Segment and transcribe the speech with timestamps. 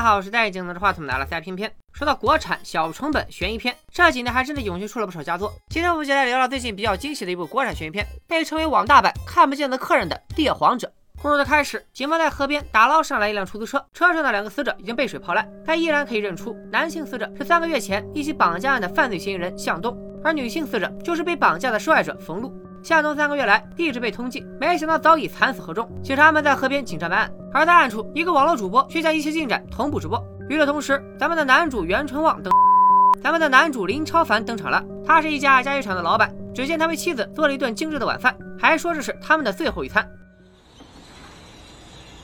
[0.00, 1.70] 大家好，我是戴眼镜拿着话筒的阿拉斯加片片。
[1.92, 5.52] 说到国产小成本悬疑片，这几年还真的涌现出了不少佳作。
[5.68, 10.88] 今天我们就来聊聊最近比较惊喜的一部国产悬疑片，被称为网大版《看不见的客人》的《猎黄者》。
[11.20, 19.94] 故事的开始，警方在河边打捞上来一辆出租车，车上的两个死者已经被水泡烂，但依然可以认出男性死者是三个月前一起绑架案的犯罪嫌疑人向东，
[20.24, 22.50] 而女性死者就是被绑架的受害者冯露。
[22.82, 25.88] 向东三个月来一直被通缉，没想到早已惨死河中。
[26.02, 30.22] 警察们在河边紧张办案，而在暗处，一个网络主播却将一切进展同步直播。
[30.48, 32.52] 与此同时，咱们的男主袁春旺登，
[33.22, 34.82] 咱们的男主林超凡登场了。
[35.06, 40.08] 他是一家家具厂的老板，只见他为妻子做了一顿精致的晚饭，还说这是他们的最后一餐。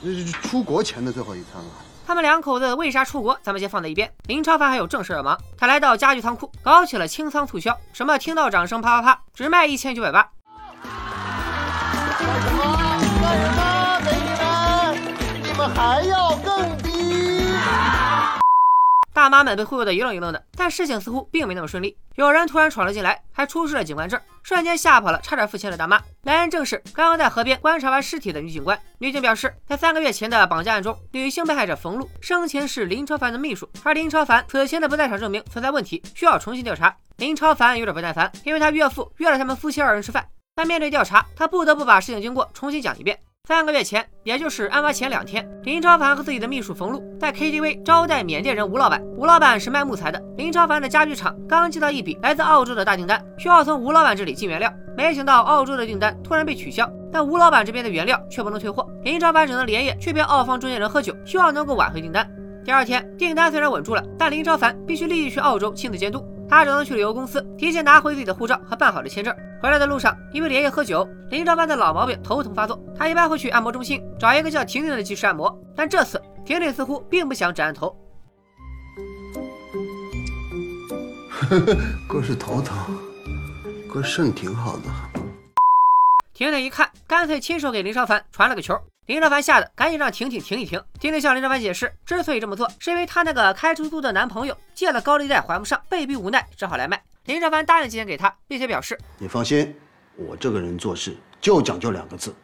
[0.03, 1.69] 这是出国前的最后一餐了。
[2.05, 3.37] 他们两口子为啥出国？
[3.41, 4.09] 咱们先放在一边。
[4.27, 7.77] 林超凡还有正事要忙，他来到家具仓库，搞起了清仓促销。
[7.91, 10.29] 什么听到掌声啪啪啪，只卖一千九百八。
[19.27, 21.97] 大妈们被忽悠得一愣一愣的，但事情似乎并没那么顺利。
[22.15, 26.01] 有人突然闯了进来，还出示了警官证，瞬间吓跑了差点付钱的大妈。
[26.23, 28.79] 来人正是刚刚在河边观察完尸体的女警官。
[28.99, 36.95] 女警表示，在三个月前的绑架案中，女性被害者冯露生前是林超凡的秘书，而林超凡此前的不在场证明存在问题，需要重新调查。
[37.17, 40.25] 林超凡有点不耐烦，因为他岳父约了他们夫妻二人吃饭。
[40.55, 43.19] 但面对调查，他不得不把事情经过重新讲一遍。
[43.47, 49.01] 三个月前，也就是案发前两天，林超凡和自己的秘书冯露在 KTV 招待缅甸人吴老板。
[49.15, 54.69] 吴老板是卖木材的，林超凡的家具厂刚接到一笔来自澳洲的大订单，需要从吴老板这里进原料。
[54.97, 62.29] 没想到澳洲的订单突然被取消，但吴老板这边的原料却不能退货，林超凡只能连夜去骗澳方中间人喝酒，希望能够挽回订单。
[62.65, 66.21] 第二天，订单虽然稳住了，但林超凡必须立即去澳洲亲自监督。
[66.49, 69.35] 他只能去旅游公司提前拿回自己的护照和办好的签证。
[69.61, 72.79] 回来的路上，因为连夜喝酒，林超凡的老毛病头疼发作。
[72.95, 77.95] 他一般会去按摩中心找一个叫婷婷的技师按摩，但这次婷婷似乎并不想只按头。
[82.07, 82.97] 哥是头疼，
[83.91, 84.83] 哥肾挺好的。
[86.33, 88.79] 婷婷一看，干脆亲手给林超凡传了个球。
[89.07, 90.83] 林超凡吓得赶紧让婷婷停一停。
[90.99, 97.01] 婷婷向林超凡解释，之所以这么做，是因为她那个开出租的男朋友借了高利贷还不上，被逼无奈只好来卖。
[97.23, 99.73] 林超凡答应借钱给她，并且表示：“你放心，
[100.17, 102.35] 我这个人做事就讲究两个字，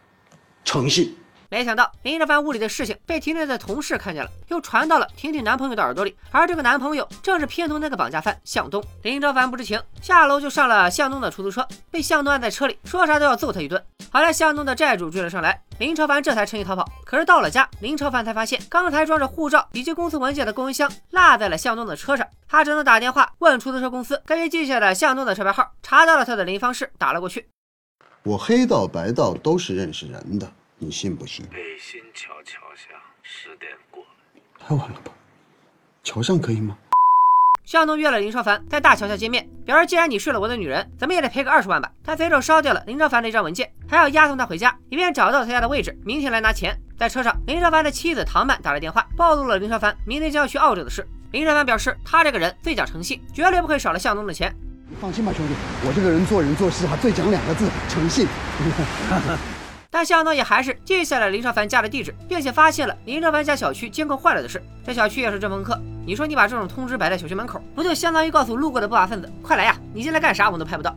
[0.63, 1.13] 诚信。”
[1.53, 8.83] 没想到林超凡屋里的事情被婷婷的同事看见了，又传到了婷婷男朋友的耳朵里，而这个男朋友正是片头那个绑架犯向东。
[9.03, 13.79] 林超凡不知情，下楼就上了向东的出租车，被向东按在车里，说啥都要揍他一顿。
[14.09, 16.83] 好在向东的债主追了上来，林超凡这才趁机逃跑。
[17.05, 27.47] 可是到了家，林超凡才发现刚才装着护照以及公司文件的公文箱落在了向东的车上，他只能打电话问出租车公司，根据记下的向东的车牌号，查到了他的联系方式，打了过去。
[28.23, 30.51] 我黑道白道都是认识人的。
[30.77, 31.45] 你信不信？
[31.47, 32.89] 北新桥桥下
[33.21, 34.03] 十点过，
[34.59, 35.11] 太晚了吧？
[36.03, 36.77] 桥上可以吗？
[37.63, 41.89] 向东约了林超凡在大桥下见面，表示既然你睡了我的女人，怎么也得赔个二十万吧。
[42.03, 46.77] 他随手烧掉了林超凡的一张文件，还要押送他回家，以便找到他家的位置，明天来拿钱。
[46.97, 51.07] 在车上，林超凡的妻子唐曼打来电话，暴露了林超凡明天将要去澳洲的事。
[51.31, 54.53] 林超凡表示，他这个人最讲诚信，绝对不会少了向东的钱。
[54.99, 55.53] 放心吧，兄弟，
[55.87, 58.27] 我这个人做人做事啊，最讲两个字，诚信。
[59.93, 64.59] 但向东也还是记下了林少凡家的地址，并且发现了林少凡家小区监控坏了的事。
[64.83, 69.77] 这小区也是正风客，你说你把这种通知摆在小区门口，不就相当于告诉路过的不法分子，快来呀！
[69.93, 70.47] 你进来干啥？
[70.47, 70.95] 我们都拍不到。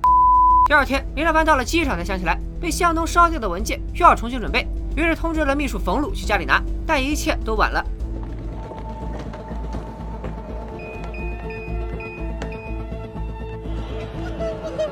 [0.67, 7.85] 第二天，林少凡到了机场才想起来，被向东烧掉的文件需要重新准备，于是通知了秘书冯路去家里拿，但一切都晚了。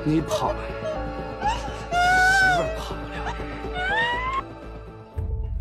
[0.04, 0.83] 你跑了。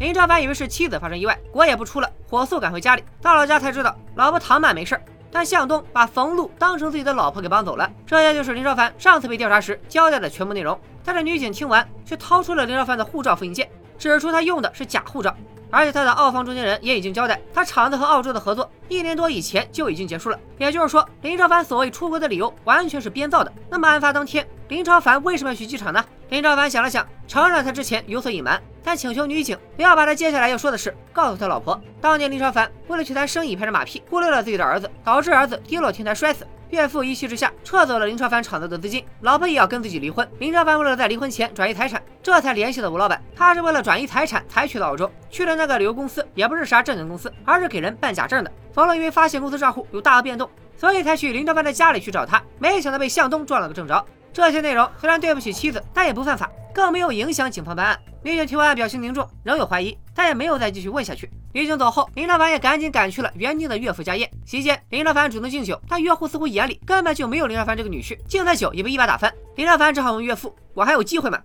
[0.04, 3.02] 林超凡以为是妻子发生意外，国也不出了，火速赶回家里。
[3.22, 5.00] 到了家才知道，老婆唐曼没事
[5.32, 7.90] 但向东把冯露当成自己的老婆给绑走了。
[8.06, 10.78] 这些就是林超凡上次被调查时交代的全部内容。
[11.06, 15.34] 但是女警听完，却掏出了林超凡的护照复印件，指出他用的是假护照。
[15.72, 20.38] 而且他的澳方中间人也已经交代，他厂子和澳洲的合作一年多以前就已经结束了。
[20.58, 23.52] 也就是说，林超凡所谓出国的理由完全是编造的。
[23.70, 26.04] 那么案发当天，林超凡为什么要去机场呢？
[26.34, 31.80] 林超凡想了想，承认他之前有所隐瞒，但请求女警不要把他接下来要说的事告诉他老婆。
[32.02, 36.44] 当年林超凡为了去谈生意拍着马屁，忽略了自己的儿子，导致儿子跌落天台摔死。
[36.72, 40.28] 岳父一气之下撤走了林超凡厂子的资金，老婆也要跟自己离婚。
[40.40, 43.22] 林超凡为了在离婚前转移财产，这才联系了吴老板。
[43.36, 48.52] 他是为了转移财产才去的澳洲，去的那个旅游公司也不是啥正经公司，而是给人办假证的。
[48.74, 54.04] 冯乐因为发现公司账户有大额变动，所以才去林超凡的家里去找他，没想到被向东撞了个正着。
[54.34, 56.50] 这些内容虽然对不起妻子，但也不犯法。
[56.74, 58.00] 更没有影响警方办案。
[58.24, 61.30] 民警听完表情凝重，仍有怀疑，但也没有再继续问下去。
[61.54, 64.28] 民警走后，林老板也赶紧赶去了原定的岳父家宴。
[64.44, 69.32] 席间，林老板主动敬酒，但岳父似乎眼里根本就没有林老板这个女婿，敬的酒也被一把打翻。
[69.56, 71.40] 林老板只好问岳父：“我还有机会吗？”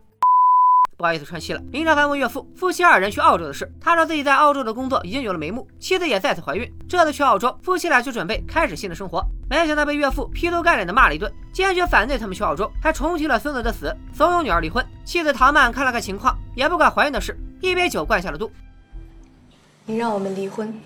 [0.98, 1.62] 不好意思串戏了。
[1.70, 3.72] 林超凡问岳父，夫妻二人去澳洲的事。
[3.80, 6.68] 他说自己在澳洲的工作已经有了眉目，妻子也再次怀孕。
[6.88, 9.24] 这次去澳洲，夫妻俩就准备开始新的生活。
[9.48, 14.84] 没想到被岳父劈头盖脸的骂了一顿，坚决反对他们去澳洲，还重提了孙子的死，怂恿女儿离婚。
[15.04, 18.50] 妻子唐曼看了看情况，也不管怀孕的事，一杯酒灌下了肚。
[19.84, 20.80] 你让我们离婚，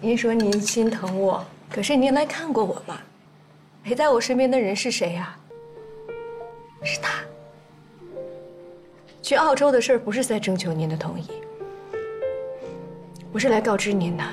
[0.00, 2.98] 您说您心疼我，可是您来看过我吗？
[3.84, 5.36] 陪在我身边的人是谁呀？
[6.82, 7.12] 是他。
[9.22, 11.26] 去澳洲的事儿不是在征求您的同意，
[13.32, 14.24] 我是来告知您的。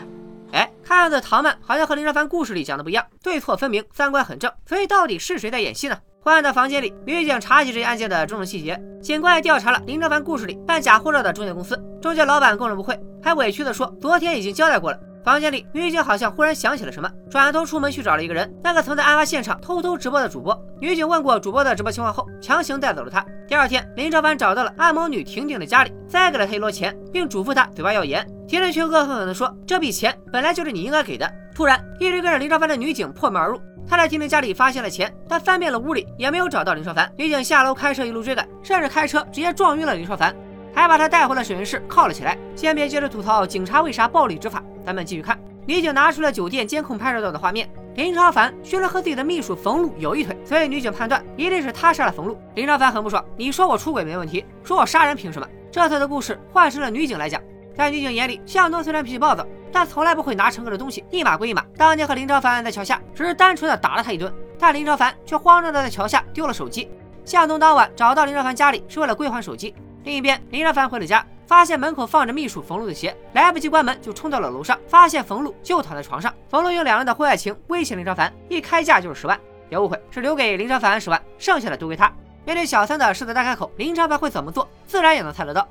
[0.53, 4.51] 哎，看着唐曼好像和林超凡故事里讲的不一样，对错分明，三观很正。
[4.65, 5.97] 所以到底是谁在演戏呢？
[6.21, 14.99] 换到房间里，女警查起这案件的种种细节，警官也调查了林超凡故事里办假护照的中介公司，中介老板供认不讳，还委屈的说昨天已经交代过了。
[15.27, 20.57] 房间里，女警好像忽然想起了什么，转头出门去找了一个人，那个曾在案发现场偷偷直播的主播。
[20.79, 23.25] 女警问过主播的直播情况后，强行带走了他。
[23.45, 28.25] 第二天，林超凡找到了按摩女婷婷的家里，塞给了她一摞钱，并嘱咐她嘴巴要严。
[28.47, 37.11] 婷婷却恶狠狠地说：“这笔钱本来就是你应该给的。”突然，一直跟着林超凡的女警破门而入，她在婷婷家里发现了钱，但翻遍了屋里也没有找到林超凡。
[37.17, 40.33] 女警下楼开车一路追赶，甚至开车直接撞晕了林超凡。
[40.77, 42.37] 还把他带回了审讯室铐了起来。
[42.55, 45.35] 先别接着吐槽警察为啥暴力执法，咱们继续看。
[45.65, 52.39] 女警拿出了酒店监控拍摄到的画面，林超凡居然和自己的秘书冯路有一腿，所以女警判断一定是他杀了冯路。
[52.53, 55.47] 林超凡很不爽，你说我出轨没问题，说我杀人凭什么？
[55.71, 57.41] 这次的故事换成了女警来讲，
[57.75, 61.65] 在女警眼里，向东虽然脾气暴躁，但从来不会拿乘客的东西，一码归一码。
[61.75, 66.87] 当年和林超凡在桥下，只是单纯的打了他一顿，但林超凡却慌张的在桥下丢了手机。
[67.25, 69.73] 向东当晚找到林超凡家里，是为了归还手机。
[70.07, 76.33] 另一边，林超凡回了家，发现门口放着秘书冯路的鞋，来不及关门就冲到了楼上，发现冯路就躺在床上。
[76.47, 79.37] 冯路用两人的婚外情威胁林超凡，一开价就是十万，
[79.67, 82.09] 别误会，是留给林超凡十万，剩下的都归他。
[82.45, 84.65] 面对小三的狮子大开口，林超凡会怎么做？
[84.87, 85.67] 自然也能猜得到。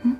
[0.00, 0.16] 嗯。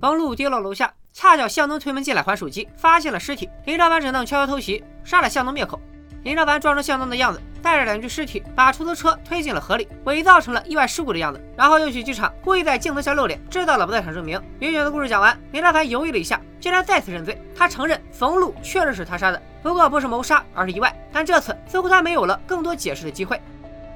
[0.00, 0.90] 冯路跌落楼下。
[1.24, 3.48] 恰巧向东推门进来还手机，发现了尸体。
[3.64, 5.80] 林超凡只能悄悄偷袭，杀了向东灭口。
[6.22, 14.38] 林超凡装成向东的样子，带着两具尸体，把出租车推进了河里，伪造成了意外事故的样子，然后又去机场，故意在镜头下露脸，制造了不在场证明。
[14.58, 17.40] 女警的故事讲完，林超凡犹豫了一下，竟然再次认罪。
[17.56, 20.94] 他承认冯路确实是他杀的，不过不是谋杀，而是意外。
[21.10, 23.40] 但这次似乎他没有了更多解释的机会。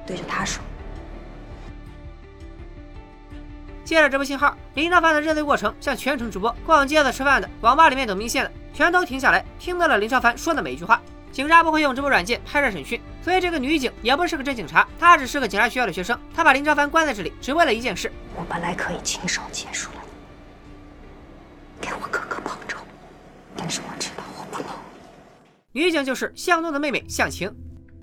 [0.03, 0.63] 对着他说。
[3.89, 11.01] 接着直播信号，林超凡的认罪过程像全程直播，逛街的、吃饭的、网吧里面等明线的，全都停下来听到了林超凡说的每一句话。
[11.31, 16.15] 警察不会用直播软件拍摄审讯，所以这个女警也不是个真警察，她只是个警察学校的学生。
[16.35, 18.11] 她把林超凡关在这里，只为了一件事。
[18.35, 20.01] 我本来可以亲手结束了
[21.81, 22.77] 你，给我哥哥报仇，
[23.57, 24.69] 但是我知道我不能。
[25.71, 27.51] 女警就是向东的妹妹向晴。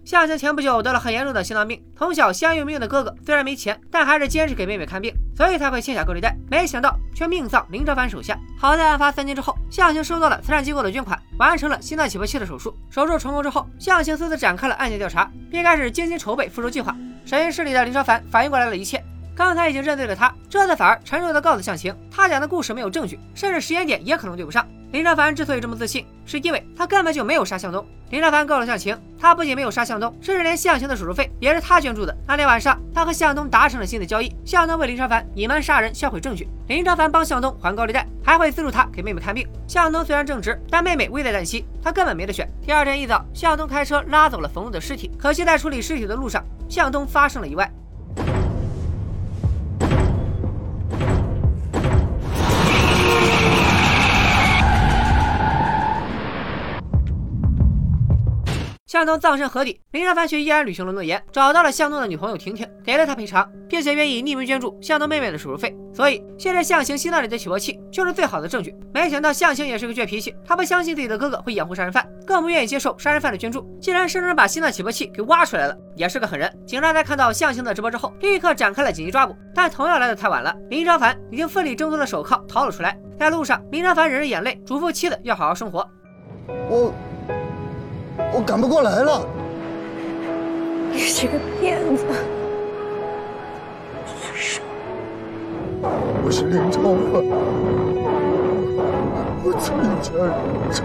[0.04, 6.34] 向晴前不久得了很严重的心脏病，从小相依为命的哥哥虽然没钱，但还是坚持给妹妹看病，所以才会欠下高利贷。
[6.50, 8.38] 没想到却命丧林超凡手下。
[8.58, 12.74] 好在案发三年之后，向晴收到了慈善机构的捐款，完成了心脏起搏器的手术。
[12.90, 16.96] 手术成功之后，向晴私自展开了案件调查，并开始精心筹备复仇计划。
[17.26, 19.04] 审讯室里的林超凡反应过来了一切，
[19.34, 24.66] 刚才已经认罪的他，这次反而沉重的告诉向晴，他讲的故事没有证据，甚至时间点也可能对不上。
[24.92, 27.84] 林超凡之所以这么自信，是因为他根本就没有杀向东。
[28.10, 32.16] 林超凡告诉向晴，他不仅没有杀向东，甚至连向晴的手术费也是他捐助的。
[32.24, 39.44] 那天晚上，他和向东达成了新的交易：向东为林超凡隐瞒杀人、销毁证据，林超凡帮向东还高利贷，还会资助他给妹妹看病。
[39.66, 42.48] 向东虽然正直，但妹妹危在旦夕，他根本没得选。
[42.64, 47.68] 第二天一早，向东开车拉走了冯路的尸体，可惜在处理尸体的路上，向东发生了意外。
[58.96, 63.06] 向东葬身河底，林超凡却依然履行了诺言，找到了向东的女朋友婷婷，给了。
[63.06, 65.72] 他赔偿，并且愿意匿名捐助向东妹妹的手术费。
[65.94, 68.74] 所以现在向晴心脏里的起搏器就是最好的证据。
[68.92, 76.52] 没想到向晴也是个倔脾气，他不相信自己的哥哥会掩护杀人犯，更不愿意接受杀人犯的捐助，竟然生生把心脏起搏器给挖出来了，也是个狠人。
[76.66, 82.98] 警察在看到向晴的直播之后，立刻展开了紧急抓捕，但同样来的太晚了，林超凡已经奋力挣脱了手铐，逃了出来。
[83.16, 85.88] 在路上，林超凡忍着眼泪，嘱咐妻子要好好生活。
[86.68, 86.92] 我。
[88.32, 89.26] 我赶不过来了。
[90.92, 92.04] 你是个骗子。
[96.24, 96.80] 我是林超
[97.12, 97.22] 凡，
[99.44, 100.26] 我最佳人
[100.72, 100.84] 选。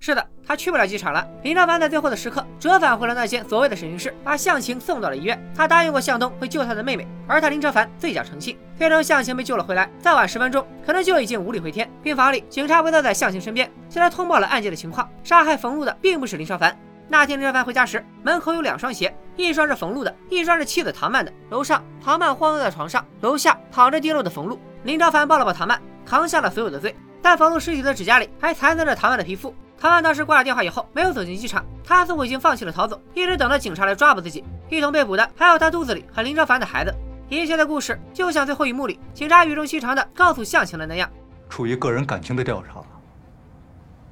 [0.00, 1.26] 是的，他去不了机场了。
[1.42, 5.36] 林超凡在最后的时刻折返回了那间所谓的审讯室，把向晴送到了医院。
[5.52, 8.56] 他答应过向东会救他的妹妹，而他林超凡最讲诚信。
[8.78, 11.90] 最终向晴被救了回来，再晚十分钟可能就已经无力回天。
[12.04, 15.10] 病房里，警察围坐在向晴身边，向他通报了案件的情况。
[15.24, 16.72] 杀害冯路的并不是林超凡。
[17.08, 21.32] 那天林超凡回家时，门口有两双鞋，一双是冯路的，一双是妻子唐曼的。
[21.50, 24.56] 楼上唐曼慌坐在床上，楼下躺着跌落的冯路。
[24.84, 26.94] 林超凡抱了抱唐曼，扛下了所有的罪。
[27.20, 29.52] 但冯路尸体的指甲里还残存着唐曼的皮肤。
[29.82, 34.44] 唐曼当时挂了电话以后，没有走进机场，他似乎已经放弃了逃走，一直等着警察来抓捕自己。
[34.68, 36.94] 一同被捕的还有他肚子里和林超凡的孩子。
[37.28, 41.10] 一切的故事就像最后一幕里警察语重心长的告诉向晴的那样：
[41.48, 42.80] 出于个人感情的调查，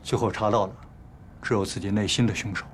[0.03, 0.73] 最后查到的
[1.41, 2.67] 只有自己内心的凶手。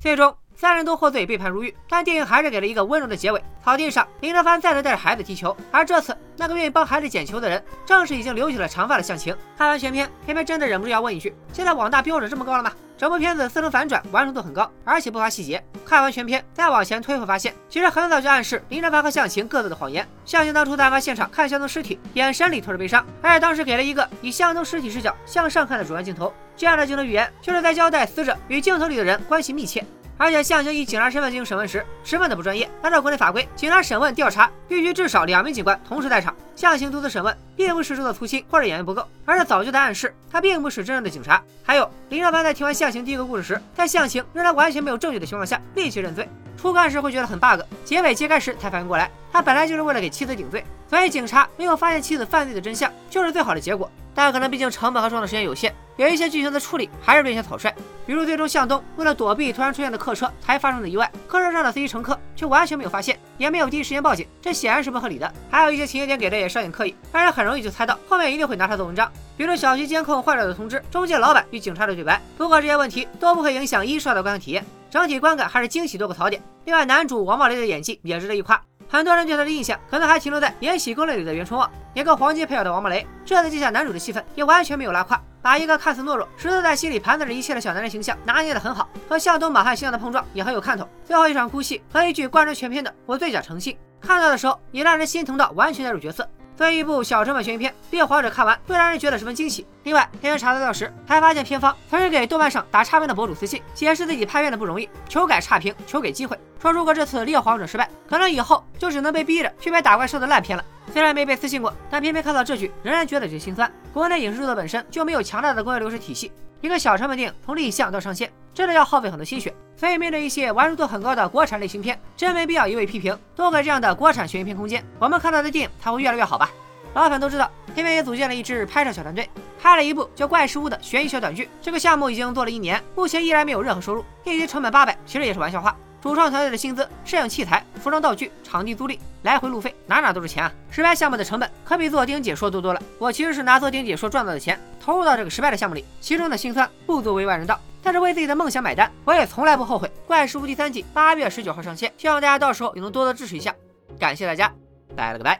[0.00, 0.34] 最终。
[0.56, 3.42] 三人都获罪，被判入狱，但电影还是给了一个温柔的结尾。
[3.64, 9.36] 草地上，林德凡再次带着孩子踢球，而这次那个愿意帮孩子捡球的人，正是已经留起了长发的向晴。
[9.56, 12.72] 看完全片，偏偏真的忍不住要问一句：现在网大标准这么高了吗？
[12.96, 15.62] 整部片子似曾反转，完成度很高，而且不乏细节。
[15.84, 20.06] 看完全片，再往前推会发现，其实很早就暗示林德凡和向晴各自的谎言。
[20.24, 26.32] 向晴当初在案发现场看向东尸体，眼神里透着悲伤，而且当时给了一个以向东尸体视角向上看的主观镜头。
[26.56, 29.84] 这样的镜头语言，就是在交代死者与镜头里的人关系密切。
[30.16, 32.70] 而且向晴以警察身份进行审问时，十分的不专业。
[32.82, 36.34] 按照国内法规，警察审问调查必须至少两名警官同时在场。
[36.54, 41.42] 向晴独自审问，并不是做的粗心或者演员不够，而是早就在暗示他并不是真正的警察。
[41.64, 46.28] 还有林少凡在听完向晴第一个故事时，在向晴仍然完全没有证据的情况下立即认罪。
[46.56, 53.90] 初看时会觉得很 bug，结尾揭开时才反应过来，他本来就是为了给妻子顶罪，所以警察没有发现妻子犯罪的真相就是最好的结果。
[54.14, 57.74] 但可能毕竟成本和创作时间有限，有一些剧情的处理还是略显草率。
[58.06, 65.32] 比如最终向东为了躲避突然出现的客车才发生的意外，客车上的司机乘客却完全没有发现，也没有第一时间报警，这显然是不合理的。
[65.50, 69.10] 还有一些情节点给的也稍显刻意，让人很容易就猜到后面一定会拿它做文章。
[69.36, 72.20] 比如小区监控坏了的通知，中介老板与警察的对白。
[72.36, 76.40] 不过这些问题都不会影响一刷的观看体验，整体观感还是惊喜多过槽点。
[76.66, 78.60] 另外男主王宝雷的演技也值得一夸。
[78.88, 90.88] 很多人对他的印象可能还停留在《延禧攻略》里的袁春望，演个黄金配角的王八雷，这次接下男主的戏份也完全没有拉胯，把一个看似懦弱、实则在心里盘算着一切的小男人形象拿捏得很好，和向东马汉形象的碰撞也很有看头。
[91.04, 96.28] 最后一场哭戏和一句贯穿全片的“我最讲诚信”，看到的时候也让人心疼到完全带入角色。
[96.56, 99.66] 作为一部小成本悬疑片，《猎黄者》看完会让人觉得十分惊喜。
[99.82, 106.38] 另外，片源查资料时还发现，片方曾是给豆瓣上打差评的博主私信，解释自己拍片的不容易，求改差评，求给机会。
[106.60, 110.64] 说如果这次《猎黄者》失败，可能以后就只能被逼着去拍打怪兽的烂片了。
[110.92, 113.68] 虽然没被私信过，但偏偏看到这句，仍然觉得有些心酸。
[113.92, 116.30] 国内影视制作本身就没有强大的工业流水体系，
[116.60, 119.52] 一个小成本电影从立项到上线，真的要耗费很多心血。
[119.76, 126.50] 所以面对一些完成度很高的国产类型片，真没必要一味批评，多给这样的国产悬疑片空间，我们看到的电影才会越来越好吧。
[126.94, 129.28] 老粉都知道，片片也组建了一支拍摄小团队，
[129.60, 131.48] 拍了一部叫《怪事屋》的悬疑小短剧。
[131.60, 135.76] 这个项目已经做了一年，目前依然没有任何收入，一集成本八百，其实也是玩笑话。
[136.00, 140.52] 主创团队的薪资、摄影器材、服装道具、场地租赁、来回路费，哪哪都是钱啊！
[140.70, 142.82] 失败项目的成本可比做电影解说多多了。
[142.98, 147.58] 我其实是拿做电影解说赚到的钱，投入到这个失败的项目里，其中的辛酸不足为外人道。
[147.84, 149.86] 但是为自己的梦想买单，我也从来不后悔。
[150.06, 153.54] 《怪事屋》第三季八月十九号上线，希望大家到时候也能多多支持一下。
[153.98, 154.50] 感谢大家，
[154.96, 155.38] 拜了个拜。